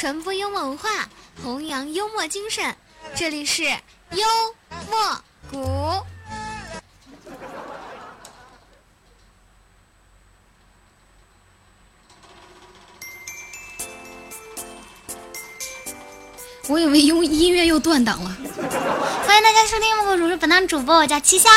[0.00, 1.08] 传播幽默文化，
[1.42, 2.76] 弘扬幽默精神。
[3.16, 4.24] 这里是幽
[4.88, 6.06] 默谷。
[16.68, 18.30] 我以为用音乐又断档了。
[19.26, 21.50] 欢迎大家收听幽默谷，我是本档主播，我叫七夏。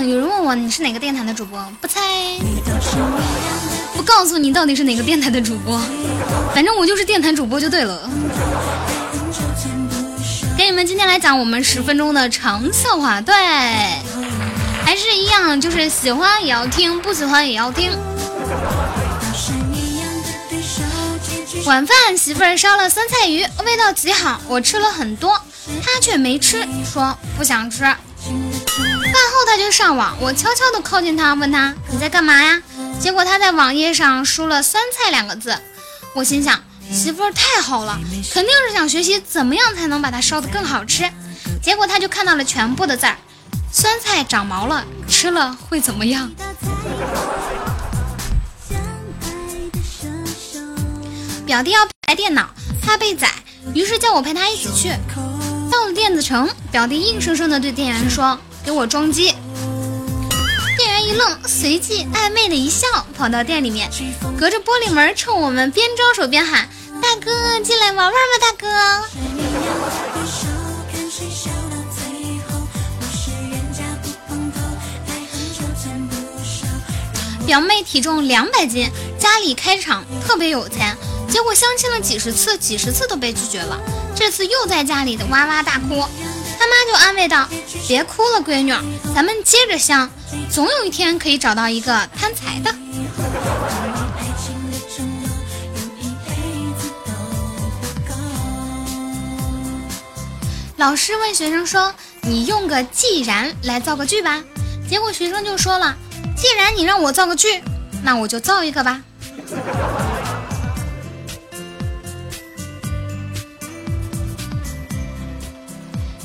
[0.00, 1.62] 有人问我你是哪个电台的主播？
[1.80, 2.00] 不猜，
[3.94, 5.80] 不告诉你到底是哪个电台的主播，
[6.54, 8.10] 反正我就是电台主播就对了。
[10.56, 13.34] 给你们今天来讲我们十分钟的长笑话，对，
[14.84, 17.90] 还是一样，就是喜欢也要听，不喜欢也要听。
[21.64, 25.40] 晚饭媳妇儿烧了酸菜鱼，味道极好，我吃了很多，
[25.82, 27.84] 他却没吃，说不想吃。
[29.12, 32.62] 饭后他就上网，我悄悄地靠近他，问他你在干嘛呀？
[32.98, 35.54] 结果他在网页上输了“酸菜”两个字。
[36.14, 37.98] 我心想媳妇儿太好了，
[38.32, 41.04] 肯定是想学习怎么样才能把它烧得更好吃。
[41.62, 43.16] 结果他就看到了全部的字儿：
[43.70, 46.30] 酸菜长毛了，吃了会怎么样？
[51.44, 52.48] 表弟要买电脑，
[52.80, 53.30] 怕被宰，
[53.74, 54.90] 于是叫我陪他一起去。
[55.70, 58.38] 到了电子城，表弟硬生生地对店员说。
[58.64, 59.34] 给我装机！
[60.76, 63.90] 店员一愣，随即暧昧的一笑，跑到店里面，
[64.38, 66.68] 隔着玻璃门冲我们边招手边喊
[67.02, 68.68] ：“大哥，进来玩玩吧，大哥！”
[77.44, 78.88] 表妹体重两百斤，
[79.18, 80.96] 家里开厂，特别有钱，
[81.28, 83.78] 结果相亲了几十次，几十次都被拒绝了，
[84.14, 86.06] 这次又在家里的哇哇大哭。
[86.62, 87.48] 他妈就安慰道
[87.88, 88.72] ：“别哭了，闺女，
[89.12, 90.08] 咱们接着相，
[90.48, 92.72] 总有一天可以找到一个贪财的。”
[100.76, 101.92] 老师问学生说
[102.22, 104.40] ：“你用个既然来造个句吧。”
[104.88, 105.96] 结果学生就说了
[106.38, 107.60] ：“既然你让我造个句，
[108.04, 109.02] 那我就造一个吧。”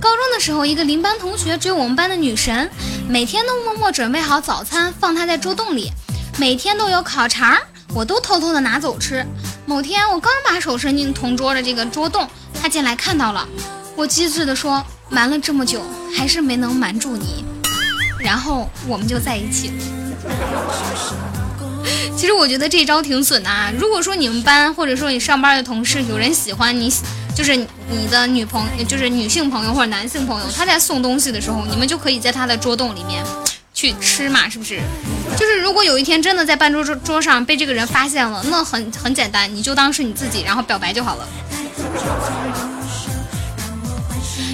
[0.00, 2.70] 高中的时候，一个邻班同学追我们班的女神，
[3.06, 5.92] 每天都默默准备好早餐放她在桌洞里，
[6.38, 7.58] 每天都有烤肠，
[7.92, 9.26] 我都偷偷的拿走吃。
[9.66, 12.26] 某天我刚把手伸进同桌的这个桌洞，
[12.58, 13.46] 她进来看到了，
[13.94, 15.82] 我机智的说：瞒了这么久，
[16.16, 17.44] 还是没能瞒住你。
[18.18, 19.70] 然后我们就在一起。
[22.16, 23.70] 其实我觉得这招挺损的啊！
[23.78, 26.90] 如果说你们班或者说你上班的同事有人喜欢你。
[27.40, 33.24] 就是你的女朋友，就是女性朋友或者男性朋友，他在送东西的时候，你们就可以在他的桌洞里面
[33.72, 34.78] 去吃嘛，是不是？
[35.38, 41.26] 就是如果有一天真的在办桌桌桌上被这个人发现了，那很很简单，你就当是你自己，然后表白就好了。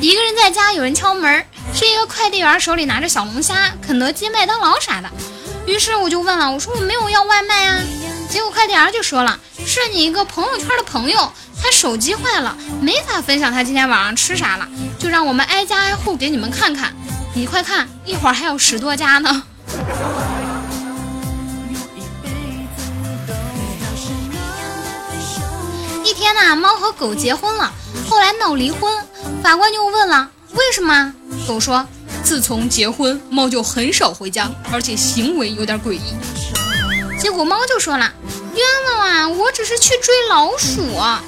[0.00, 5.10] 一个人在家，有人敲门，是一个快递员，手里拿着小龙虾、肯德基、麦当劳啥的。
[5.66, 7.78] 于是我就问了，我说我没有要外卖啊。
[8.30, 11.30] 结果快递员就说了，是你一个朋友圈的朋友。
[11.62, 16.94] 他手机坏了，没法分享他今天晚上吃啥了，就让我们挨家挨户给你们看看。
[17.34, 19.42] 你快看，一会儿还有十多家呢。
[26.04, 27.72] 一天呐，猫和狗结婚了，
[28.08, 28.92] 后来闹离婚，
[29.42, 31.14] 法官就问了，为什么？
[31.46, 31.86] 狗说，
[32.24, 36.00] 自从结婚，猫就很少回家，而且行为有点诡异。
[37.18, 38.12] 结果猫就说了，
[38.56, 38.66] 冤
[38.98, 41.22] 枉啊，我只是去追老鼠啊。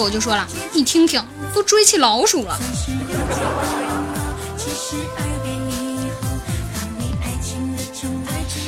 [0.00, 1.22] 狗就说了：“你听听，
[1.52, 2.56] 都追起老鼠了。”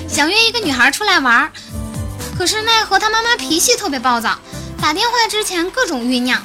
[0.06, 1.50] 想约一个女孩出来玩，
[2.36, 4.38] 可是奈何她妈妈脾气特别暴躁，
[4.78, 6.42] 打电话之前各种酝酿，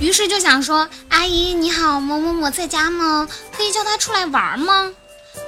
[0.00, 3.28] 于是就想说：“阿姨你好，某某某在家吗？
[3.56, 4.92] 可以叫她出来玩吗？”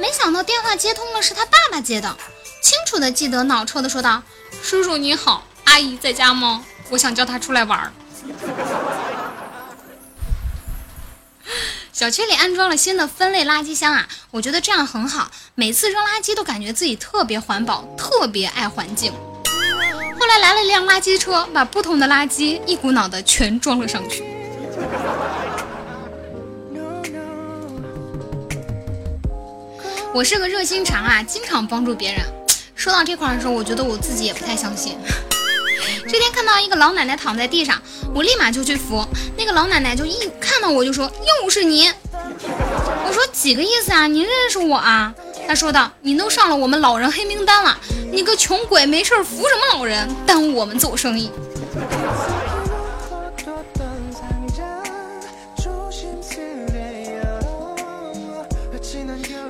[0.00, 2.16] 没想到电话接通了，是他爸爸接的，
[2.60, 4.20] 清楚的记得，脑抽的说道
[4.64, 6.64] ：“叔叔你好，阿姨在家吗？
[6.88, 7.92] 我想叫她出来玩。”
[11.92, 19.12] 小区里安装了新的分类垃圾箱啊，我觉得这样很好，每次扔垃圾都感觉自己特别环保，特别爱环境。
[20.18, 24.24] 后来来了一辆垃圾车，把不同的垃圾一股脑的全装了上去。
[30.14, 32.24] 我是个热心肠啊，经常帮助别人。
[32.74, 34.96] 说到这块的时候，我觉得我自己也不太相信。
[36.08, 37.80] 这天看到一个老奶奶躺在地上，
[38.14, 39.06] 我立马就去扶。
[39.36, 41.10] 那个老奶奶就一看到我就说
[41.42, 44.06] ：“又是你！”我说：“几个意思啊？
[44.06, 45.14] 你认识我啊？”
[45.46, 47.76] 他说道：“你都上了我们老人黑名单了，
[48.12, 51.30] 你个穷鬼没事扶什么老人，耽误我们做生意。”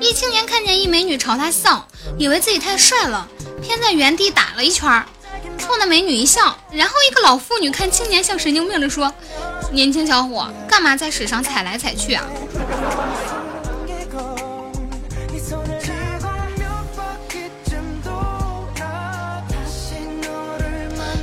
[0.01, 1.87] 一青年看见一美女朝他笑，
[2.19, 3.29] 以为自己太帅了，
[3.63, 5.05] 偏在原地打了一圈，
[5.61, 6.57] 冲那美女一笑。
[6.73, 9.13] 然后一个老妇女看青年像神经病的说
[9.71, 12.25] ：“年轻小伙，干嘛在水上踩来踩去啊？”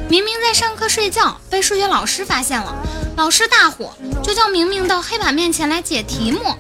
[0.10, 2.74] 明明在上课睡觉，被数学老师发现了，
[3.18, 3.94] 老师大火，
[4.24, 6.56] 就叫明明到黑板面前来解题目。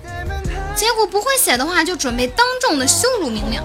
[0.75, 3.61] 结果不会写的话，就准备当众的羞辱明明。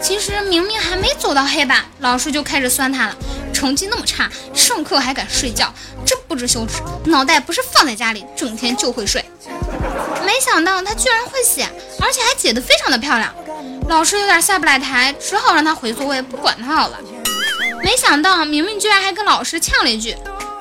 [0.00, 3.16] 其实明明还没走到黑板，老师就开始酸他了，
[3.58, 5.74] 成绩那么差，上课还敢睡觉，
[6.06, 6.74] 真不知羞耻，
[7.06, 9.24] 脑袋不是放在家里，整天就会睡。
[10.24, 11.68] 没想到他居然会写，
[12.00, 13.34] 而且还解得非常的漂亮。
[13.88, 17.00] 老师有点下不来台，只好让他回座位，不管他好了。
[17.82, 20.14] 没想到明明居然还跟老师呛了一句：“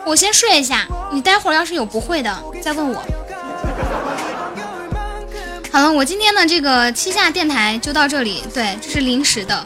[0.03, 3.03] 我先睡一下，你待会儿要是有不会的再问我。”
[5.71, 8.43] 好了，我今天的这个七下电台就到这里。
[8.51, 9.63] 对，这是临时的，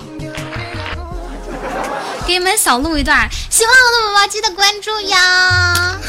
[2.32, 3.30] 给你们小录一段。
[3.50, 6.00] 喜欢我的宝宝记得关注呀！